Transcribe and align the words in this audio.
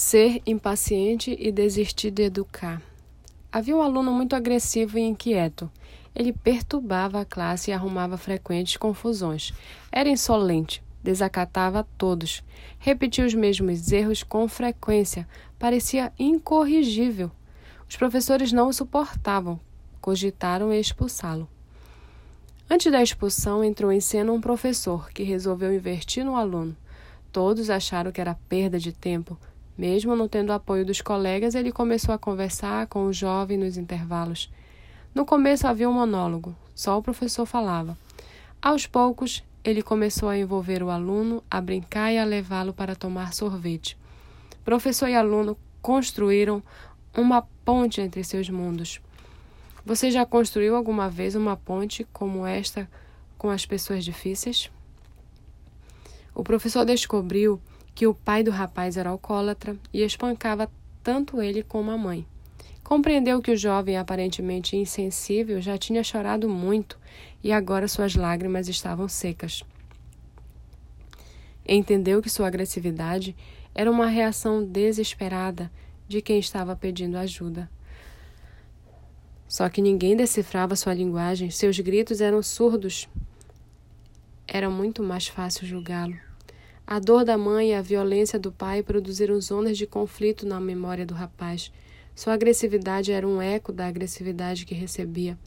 Ser 0.00 0.40
impaciente 0.46 1.36
e 1.40 1.50
desistir 1.50 2.12
de 2.12 2.22
educar. 2.22 2.80
Havia 3.50 3.74
um 3.76 3.82
aluno 3.82 4.12
muito 4.12 4.36
agressivo 4.36 4.96
e 4.96 5.02
inquieto. 5.02 5.68
Ele 6.14 6.32
perturbava 6.32 7.20
a 7.20 7.24
classe 7.24 7.72
e 7.72 7.74
arrumava 7.74 8.16
frequentes 8.16 8.76
confusões. 8.76 9.52
Era 9.90 10.08
insolente, 10.08 10.84
desacatava 11.02 11.84
todos, 11.98 12.44
repetia 12.78 13.26
os 13.26 13.34
mesmos 13.34 13.90
erros 13.90 14.22
com 14.22 14.46
frequência, 14.46 15.26
parecia 15.58 16.12
incorrigível. 16.16 17.28
Os 17.88 17.96
professores 17.96 18.52
não 18.52 18.68
o 18.68 18.72
suportavam, 18.72 19.58
cogitaram 20.00 20.72
expulsá-lo. 20.72 21.48
Antes 22.70 22.92
da 22.92 23.02
expulsão, 23.02 23.64
entrou 23.64 23.90
em 23.90 24.00
cena 24.00 24.30
um 24.30 24.40
professor 24.40 25.10
que 25.10 25.24
resolveu 25.24 25.74
investir 25.74 26.24
no 26.24 26.36
aluno. 26.36 26.76
Todos 27.32 27.68
acharam 27.68 28.12
que 28.12 28.20
era 28.20 28.38
perda 28.48 28.78
de 28.78 28.92
tempo, 28.92 29.36
mesmo 29.78 30.16
não 30.16 30.26
tendo 30.26 30.52
apoio 30.52 30.84
dos 30.84 31.00
colegas, 31.00 31.54
ele 31.54 31.70
começou 31.70 32.12
a 32.12 32.18
conversar 32.18 32.88
com 32.88 33.04
o 33.04 33.12
jovem 33.12 33.56
nos 33.56 33.76
intervalos. 33.76 34.50
No 35.14 35.24
começo 35.24 35.68
havia 35.68 35.88
um 35.88 35.92
monólogo, 35.92 36.54
só 36.74 36.98
o 36.98 37.02
professor 37.02 37.46
falava. 37.46 37.96
Aos 38.60 38.88
poucos, 38.88 39.44
ele 39.62 39.80
começou 39.80 40.28
a 40.28 40.36
envolver 40.36 40.82
o 40.82 40.90
aluno, 40.90 41.44
a 41.48 41.60
brincar 41.60 42.12
e 42.12 42.18
a 42.18 42.24
levá-lo 42.24 42.72
para 42.72 42.96
tomar 42.96 43.32
sorvete. 43.32 43.96
Professor 44.64 45.08
e 45.08 45.14
aluno 45.14 45.56
construíram 45.80 46.60
uma 47.16 47.42
ponte 47.64 48.00
entre 48.00 48.24
seus 48.24 48.50
mundos. 48.50 49.00
Você 49.86 50.10
já 50.10 50.26
construiu 50.26 50.74
alguma 50.74 51.08
vez 51.08 51.36
uma 51.36 51.56
ponte 51.56 52.04
como 52.12 52.44
esta 52.44 52.90
com 53.38 53.48
as 53.48 53.64
pessoas 53.64 54.04
difíceis? 54.04 54.70
O 56.34 56.42
professor 56.42 56.84
descobriu 56.84 57.60
que 57.98 58.06
o 58.06 58.14
pai 58.14 58.44
do 58.44 58.52
rapaz 58.52 58.96
era 58.96 59.10
alcoólatra 59.10 59.76
e 59.92 60.04
espancava 60.04 60.70
tanto 61.02 61.42
ele 61.42 61.64
como 61.64 61.90
a 61.90 61.98
mãe. 61.98 62.24
Compreendeu 62.84 63.42
que 63.42 63.50
o 63.50 63.56
jovem, 63.56 63.96
aparentemente 63.96 64.76
insensível, 64.76 65.60
já 65.60 65.76
tinha 65.76 66.04
chorado 66.04 66.48
muito 66.48 66.96
e 67.42 67.50
agora 67.50 67.88
suas 67.88 68.14
lágrimas 68.14 68.68
estavam 68.68 69.08
secas. 69.08 69.64
Entendeu 71.66 72.22
que 72.22 72.30
sua 72.30 72.46
agressividade 72.46 73.34
era 73.74 73.90
uma 73.90 74.06
reação 74.06 74.64
desesperada 74.64 75.68
de 76.06 76.22
quem 76.22 76.38
estava 76.38 76.76
pedindo 76.76 77.18
ajuda. 77.18 77.68
Só 79.48 79.68
que 79.68 79.82
ninguém 79.82 80.14
decifrava 80.14 80.76
sua 80.76 80.94
linguagem, 80.94 81.50
seus 81.50 81.80
gritos 81.80 82.20
eram 82.20 82.44
surdos. 82.44 83.08
Era 84.46 84.70
muito 84.70 85.02
mais 85.02 85.26
fácil 85.26 85.66
julgá-lo. 85.66 86.27
A 86.90 86.98
dor 86.98 87.22
da 87.22 87.36
mãe 87.36 87.72
e 87.72 87.74
a 87.74 87.82
violência 87.82 88.38
do 88.38 88.50
pai 88.50 88.82
produziram 88.82 89.38
zonas 89.42 89.76
de 89.76 89.86
conflito 89.86 90.46
na 90.46 90.58
memória 90.58 91.04
do 91.04 91.12
rapaz. 91.12 91.70
Sua 92.14 92.32
agressividade 92.32 93.12
era 93.12 93.28
um 93.28 93.42
eco 93.42 93.74
da 93.74 93.86
agressividade 93.86 94.64
que 94.64 94.74
recebia. 94.74 95.38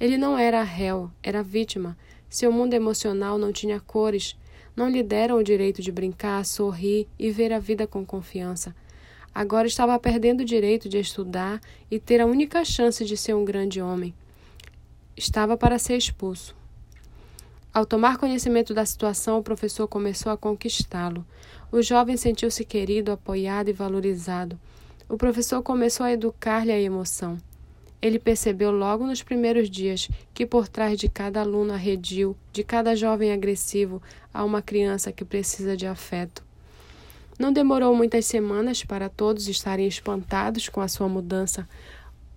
Ele 0.00 0.18
não 0.18 0.36
era 0.36 0.60
réu, 0.64 1.08
era 1.22 1.40
vítima. 1.40 1.96
Seu 2.28 2.50
mundo 2.50 2.74
emocional 2.74 3.38
não 3.38 3.52
tinha 3.52 3.78
cores. 3.78 4.36
Não 4.74 4.88
lhe 4.88 5.04
deram 5.04 5.36
o 5.36 5.44
direito 5.44 5.80
de 5.80 5.92
brincar, 5.92 6.44
sorrir 6.44 7.06
e 7.16 7.30
ver 7.30 7.52
a 7.52 7.60
vida 7.60 7.86
com 7.86 8.04
confiança. 8.04 8.74
Agora 9.32 9.68
estava 9.68 9.96
perdendo 10.00 10.40
o 10.40 10.44
direito 10.44 10.88
de 10.88 10.98
estudar 10.98 11.60
e 11.88 12.00
ter 12.00 12.20
a 12.20 12.26
única 12.26 12.64
chance 12.64 13.04
de 13.04 13.16
ser 13.16 13.36
um 13.36 13.44
grande 13.44 13.80
homem. 13.80 14.12
Estava 15.16 15.56
para 15.56 15.78
ser 15.78 15.96
expulso. 15.96 16.60
Ao 17.74 17.86
tomar 17.86 18.18
conhecimento 18.18 18.74
da 18.74 18.84
situação, 18.84 19.38
o 19.38 19.42
professor 19.42 19.88
começou 19.88 20.30
a 20.30 20.36
conquistá-lo. 20.36 21.24
O 21.70 21.80
jovem 21.80 22.18
sentiu-se 22.18 22.66
querido, 22.66 23.10
apoiado 23.10 23.68
e 23.68 23.72
valorizado. 23.72 24.60
O 25.08 25.16
professor 25.16 25.62
começou 25.62 26.04
a 26.04 26.12
educar-lhe 26.12 26.70
a 26.70 26.78
emoção. 26.78 27.38
Ele 28.02 28.18
percebeu 28.18 28.70
logo 28.70 29.06
nos 29.06 29.22
primeiros 29.22 29.70
dias 29.70 30.10
que 30.34 30.44
por 30.44 30.68
trás 30.68 30.98
de 30.98 31.08
cada 31.08 31.40
aluno 31.40 31.72
arredio, 31.72 32.36
de 32.52 32.62
cada 32.62 32.94
jovem 32.94 33.32
agressivo, 33.32 34.02
há 34.34 34.44
uma 34.44 34.60
criança 34.60 35.10
que 35.10 35.24
precisa 35.24 35.74
de 35.74 35.86
afeto. 35.86 36.44
Não 37.38 37.50
demorou 37.50 37.96
muitas 37.96 38.26
semanas 38.26 38.84
para 38.84 39.08
todos 39.08 39.48
estarem 39.48 39.86
espantados 39.86 40.68
com 40.68 40.82
a 40.82 40.88
sua 40.88 41.08
mudança. 41.08 41.66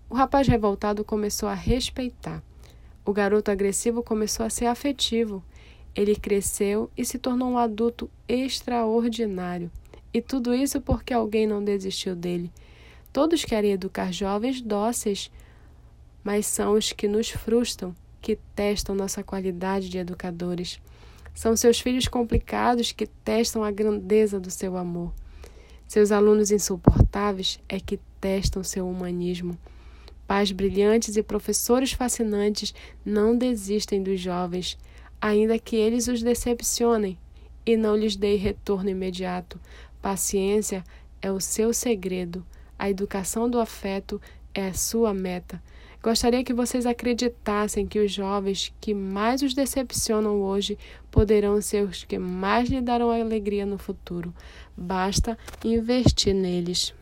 O 0.09 0.15
rapaz 0.15 0.47
revoltado 0.47 1.03
começou 1.03 1.49
a 1.49 1.53
respeitar. 1.53 2.41
O 3.05 3.13
garoto 3.13 3.51
agressivo 3.51 4.01
começou 4.01 4.43
a 4.43 4.49
ser 4.49 4.65
afetivo. 4.65 5.43
Ele 5.95 6.15
cresceu 6.15 6.89
e 6.97 7.05
se 7.05 7.19
tornou 7.19 7.51
um 7.51 7.57
adulto 7.57 8.09
extraordinário. 8.27 9.71
E 10.11 10.21
tudo 10.21 10.55
isso 10.55 10.81
porque 10.81 11.13
alguém 11.13 11.45
não 11.45 11.63
desistiu 11.63 12.15
dele. 12.15 12.51
Todos 13.13 13.45
querem 13.45 13.71
educar 13.71 14.11
jovens 14.11 14.59
dóceis, 14.59 15.31
mas 16.23 16.47
são 16.47 16.73
os 16.73 16.91
que 16.91 17.07
nos 17.07 17.29
frustram, 17.29 17.95
que 18.21 18.39
testam 18.55 18.95
nossa 18.95 19.23
qualidade 19.23 19.87
de 19.87 19.99
educadores. 19.99 20.81
São 21.33 21.55
seus 21.55 21.79
filhos 21.79 22.07
complicados 22.07 22.91
que 22.91 23.05
testam 23.05 23.63
a 23.63 23.69
grandeza 23.69 24.39
do 24.39 24.49
seu 24.49 24.75
amor. 24.75 25.13
Seus 25.87 26.11
alunos 26.11 26.49
insuportáveis 26.49 27.59
é 27.69 27.79
que 27.79 27.99
testam 28.19 28.63
seu 28.63 28.89
humanismo. 28.89 29.55
Pais 30.27 30.51
brilhantes 30.51 31.15
e 31.17 31.23
professores 31.23 31.91
fascinantes 31.91 32.73
não 33.05 33.37
desistem 33.37 34.01
dos 34.01 34.19
jovens, 34.19 34.77
ainda 35.21 35.59
que 35.59 35.75
eles 35.75 36.07
os 36.07 36.23
decepcionem 36.23 37.17
e 37.65 37.75
não 37.77 37.95
lhes 37.95 38.15
deem 38.15 38.37
retorno 38.37 38.89
imediato. 38.89 39.59
Paciência 40.01 40.83
é 41.21 41.31
o 41.31 41.39
seu 41.39 41.73
segredo. 41.73 42.45
A 42.77 42.89
educação 42.89 43.49
do 43.49 43.59
afeto 43.59 44.21
é 44.53 44.67
a 44.67 44.73
sua 44.73 45.13
meta. 45.13 45.61
Gostaria 46.01 46.43
que 46.43 46.53
vocês 46.53 46.85
acreditassem 46.85 47.87
que 47.87 47.97
os 47.97 48.11
jovens 48.11 48.71
que 48.79 48.93
mais 48.93 49.41
os 49.41 49.55
decepcionam 49.55 50.39
hoje 50.39 50.77
poderão 51.09 51.59
ser 51.59 51.83
os 51.83 52.03
que 52.03 52.19
mais 52.19 52.69
lhe 52.69 52.79
darão 52.79 53.09
alegria 53.09 53.65
no 53.65 53.79
futuro. 53.79 54.31
Basta 54.77 55.35
investir 55.63 56.35
neles. 56.35 56.93